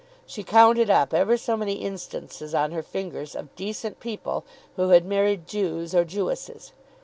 [0.25, 4.43] She counted up ever so many instances on her fingers of "decent people"
[4.75, 6.73] who had married Jews or Jewesses.